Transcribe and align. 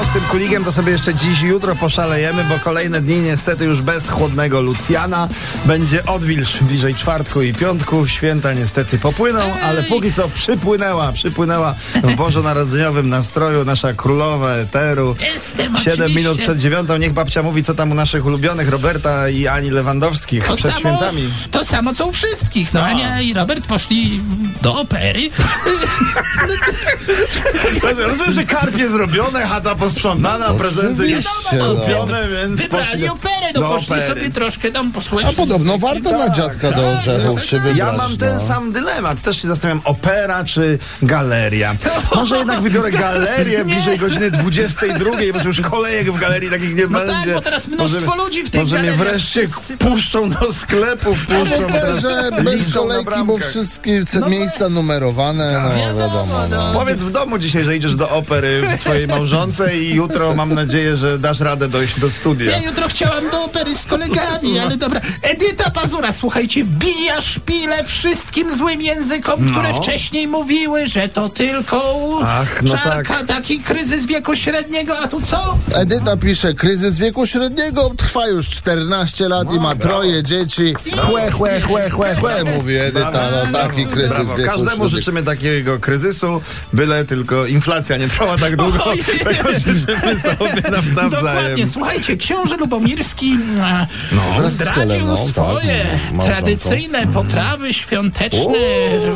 tym 0.00 0.22
kulikiem 0.30 0.64
to 0.64 0.72
sobie 0.72 0.92
jeszcze 0.92 1.14
dziś, 1.14 1.40
jutro 1.40 1.76
poszalejemy, 1.76 2.44
bo 2.44 2.58
kolejne 2.58 3.00
dni 3.00 3.18
niestety 3.20 3.64
już 3.64 3.80
bez 3.80 4.08
chłodnego 4.08 4.60
Lucjana. 4.60 5.28
Będzie 5.64 6.04
odwilż 6.06 6.56
bliżej 6.62 6.94
czwartku 6.94 7.42
i 7.42 7.54
piątku. 7.54 8.06
Święta 8.06 8.52
niestety 8.52 8.98
popłyną, 8.98 9.40
ale 9.64 9.82
póki 9.82 10.12
co 10.12 10.28
przypłynęła, 10.28 11.12
przypłynęła 11.12 11.74
w 12.02 12.14
bożonarodzeniowym 12.14 13.08
nastroju 13.08 13.64
nasza 13.64 13.92
królowa 13.92 14.52
eteru. 14.54 15.16
Jestem 15.34 15.76
Siedem 15.76 15.76
oczywiście. 16.00 16.08
minut 16.08 16.38
przed 16.38 16.58
dziewiątą. 16.58 16.96
Niech 16.96 17.12
babcia 17.12 17.42
mówi, 17.42 17.64
co 17.64 17.74
tam 17.74 17.90
u 17.90 17.94
naszych 17.94 18.26
ulubionych 18.26 18.68
Roberta 18.68 19.28
i 19.28 19.46
Ani 19.46 19.70
Lewandowskich 19.70 20.44
To 20.44 20.56
przed 20.56 20.74
samo, 20.74 20.80
świętami. 20.80 21.32
to 21.50 21.64
samo 21.64 21.94
co 21.94 22.06
u 22.06 22.12
wszystkich. 22.12 22.74
No, 22.74 22.80
No. 22.80 22.86
Ania 22.86 23.20
i 23.20 23.34
Robert 23.34 23.66
poszli 23.66 24.20
do 24.62 24.80
opery. 24.80 25.30
Rozumiem, 27.98 28.32
że 28.32 28.44
karpie 28.44 28.90
zrobione, 28.90 29.46
chata 29.46 29.74
posprzątana, 29.74 30.50
prezenty 30.54 31.08
już 31.08 31.24
no. 31.58 31.74
kupione, 31.76 32.28
więc 32.28 32.60
Wybrali 32.60 32.86
poszli 32.88 33.08
operę, 33.08 33.46
no 33.54 33.60
do 33.60 33.68
poszli 33.68 33.86
opery. 33.94 34.08
sobie 34.08 34.30
troszkę 34.30 34.70
tam 34.72 34.92
posłuchać. 34.92 35.26
A 35.28 35.32
podobno 35.32 35.78
warto 35.78 36.10
na 36.18 36.28
dziadka 36.30 36.72
do 36.72 36.90
orzechów 36.90 37.44
się 37.44 37.56
wybrać. 37.56 37.78
Ja 37.78 37.92
mam 37.92 38.16
ten 38.16 38.34
no. 38.34 38.40
sam 38.40 38.72
dylemat. 38.72 39.20
Też 39.20 39.42
się 39.42 39.48
zastanawiam, 39.48 39.82
opera 39.84 40.44
czy 40.44 40.78
galeria. 41.02 41.74
Może 42.14 42.38
jednak 42.38 42.60
wybiorę 42.60 42.90
galerię 42.92 43.64
bliżej 43.72 43.98
godziny 43.98 44.30
22, 44.30 45.10
bo 45.32 45.40
już 45.48 45.60
kolejek 45.60 46.12
w 46.12 46.20
galerii 46.20 46.50
takich 46.50 46.74
nie 46.76 46.86
No 46.86 46.98
tak, 46.98 47.08
będzie. 47.08 47.34
bo 47.34 47.40
teraz 47.40 47.68
mnóstwo 47.68 48.16
ludzi 48.16 48.42
w 48.42 48.50
tych 48.50 48.60
Może 48.60 48.78
mnie 48.82 48.92
wreszcie 48.92 49.48
Wszyscy- 49.48 49.76
puszczą 49.76 50.30
do 50.30 50.52
sklepów, 50.52 51.26
puszczą 51.26 51.66
operze 51.66 52.30
bez 52.44 52.74
kolejki, 52.74 53.24
bo 53.26 53.38
wszystkie 53.38 54.04
No 54.20 54.28
miejsca 54.28 54.68
numerowane, 54.68 55.60
no 55.62 55.76
Wiadomo, 55.76 56.00
wiadomo. 56.00 56.48
no. 56.50 56.72
No. 56.72 56.72
Powiedz 56.78 57.02
w 57.02 57.10
domu 57.10 57.38
dzisiaj, 57.38 57.64
że 57.64 57.74
do 57.90 58.10
opery 58.10 58.62
w 58.76 58.80
swojej 58.80 59.06
małżonce 59.06 59.78
i 59.78 59.94
jutro 59.94 60.34
mam 60.34 60.54
nadzieję, 60.54 60.96
że 60.96 61.18
dasz 61.18 61.40
radę 61.40 61.68
dojść 61.68 62.00
do 62.00 62.10
studia. 62.10 62.50
Ja 62.50 62.58
jutro 62.58 62.88
chciałam 62.88 63.30
do 63.30 63.44
opery 63.44 63.74
z 63.74 63.86
kolegami, 63.86 64.58
ale 64.58 64.76
dobra. 64.76 65.00
Edyta 65.22 65.61
Pazura, 65.92 66.12
słuchajcie, 66.12 66.64
bija 66.64 67.20
szpile 67.20 67.84
wszystkim 67.84 68.56
złym 68.56 68.82
językom, 68.82 69.50
które 69.50 69.74
wcześniej 69.74 70.28
mówiły, 70.28 70.86
że 70.86 71.08
to 71.08 71.28
tylko 71.28 71.82
Ach, 72.24 72.62
no 72.62 72.78
Czarka 72.78 73.24
taki 73.24 73.60
kryzys 73.60 74.06
wieku 74.06 74.36
średniego, 74.36 74.98
a 74.98 75.08
tu 75.08 75.20
co? 75.22 75.58
Edyta 75.74 76.16
pisze, 76.16 76.54
kryzys 76.54 76.98
wieku 76.98 77.26
średniego 77.26 77.90
trwa 77.96 78.26
już 78.26 78.48
14 78.48 79.28
lat 79.28 79.52
i 79.52 79.58
ma 79.60 79.74
troje 79.74 80.22
dzieci. 80.22 80.74
Chłe, 80.98 81.30
chłe, 81.30 81.60
chłe, 81.60 81.90
chłe, 81.90 82.16
chłe, 82.16 82.44
mówi 82.44 82.76
Edyta. 82.76 83.28
No 83.30 83.58
taki 83.58 83.86
kryzys 83.86 84.10
Brawo. 84.16 84.36
wieku 84.36 84.50
Każdemu 84.50 84.70
średniego. 84.70 84.88
życzymy 84.88 85.22
takiego 85.22 85.78
kryzysu, 85.78 86.42
byle 86.72 87.04
tylko 87.04 87.46
inflacja 87.46 87.96
nie 87.96 88.08
trwała 88.08 88.38
tak 88.38 88.56
długo. 88.56 88.84
Ojej. 88.84 89.04
Tego 89.04 89.48
życzymy 89.54 90.20
sobie 90.20 90.62
nawzajem. 90.70 91.10
Dokładnie, 91.10 91.66
słuchajcie, 91.66 92.16
książę 92.16 92.56
Lubomirski 92.56 93.38
e, 94.40 94.42
z 94.42 94.52
zdradził 94.52 94.86
Heleną, 94.86 95.16
tak, 95.16 95.26
swoje 95.26 95.91
małżonką. 96.12 96.24
tradycyjne 96.24 97.06
potrawy 97.06 97.74
świąteczne, 97.74 98.42
O, 98.42 98.52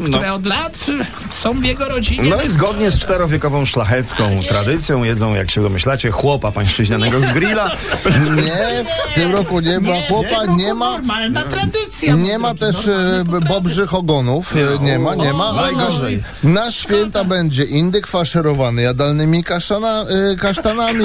no. 0.00 0.08
które 0.08 0.32
od 0.32 0.46
lat 0.46 0.86
są 1.30 1.60
w 1.60 1.64
jego 1.64 1.88
rodzinie. 1.88 2.30
No 2.30 2.42
i 2.42 2.48
zgodnie 2.48 2.90
z 2.90 2.98
czterowiekową 2.98 3.64
szlachecką 3.66 4.40
tradycją 4.48 5.04
jedzą, 5.04 5.34
jak 5.34 5.50
się 5.50 5.62
domyślacie, 5.62 6.10
chłopa 6.10 6.52
pańszczyźnianego 6.52 7.20
z 7.20 7.28
grilla. 7.28 7.70
Nie, 8.44 8.84
w 9.10 9.14
tym 9.14 9.32
roku 9.32 9.60
nie 9.60 9.80
ma 9.80 9.92
chłopa, 10.08 10.44
nie, 10.46 10.56
nie 10.64 10.74
ma. 10.74 10.90
Normalna 10.92 11.42
tradycja. 11.42 12.14
Nie 12.14 12.38
ma 12.38 12.54
też 12.54 12.88
e, 12.88 13.24
bobrzych 13.48 13.94
ogonów, 13.94 14.54
e, 14.56 14.78
nie 14.84 14.98
ma, 14.98 15.14
nie 15.14 15.32
ma. 15.32 15.52
Najgorzej. 15.52 16.22
na 16.42 16.70
święta 16.70 17.24
będzie 17.24 17.64
indyk 17.64 18.06
faszerowany 18.06 18.82
jadalnymi 18.82 19.44
kaszana, 19.44 20.04
e, 20.32 20.36
kasztanami, 20.36 21.04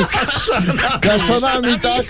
kaszanami, 1.01 1.79
tak? 1.79 2.05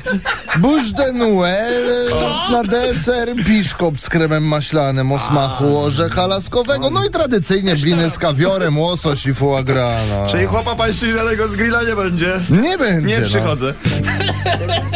Bouche 0.57 0.93
de 0.93 1.11
Noël, 1.13 2.09
na 2.51 2.63
deser 2.63 3.29
biszkop 3.43 3.99
z 3.99 4.09
kremem 4.09 4.43
maślanym 4.43 5.11
o 5.11 5.19
smaku 5.19 5.77
orzecha 5.79 6.27
laskowego, 6.27 6.89
no 6.89 7.05
i 7.05 7.09
tradycyjnie 7.09 7.75
bliny 7.75 8.09
z 8.09 8.17
kawiorem, 8.17 8.79
łosoś 8.79 9.25
i 9.25 9.33
foie 9.33 9.63
gras. 9.63 10.01
No. 10.09 10.27
Czyli 10.27 10.45
chłopa 10.45 10.75
pańszczyźnianego 10.75 11.47
z 11.47 11.55
grilla 11.55 11.83
nie 11.83 11.95
będzie. 11.95 12.33
Nie 12.49 12.77
będzie, 12.77 13.07
Nie 13.15 13.19
no. 13.19 13.27
przychodzę. 13.27 13.73
La 14.67 14.88